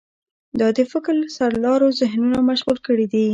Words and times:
دا 0.59 0.67
د 0.77 0.79
فکر 0.91 1.15
سرلارو 1.35 1.87
ذهنونه 1.99 2.39
مشغول 2.49 2.77
کړي 2.87 3.05
دي. 3.13 3.25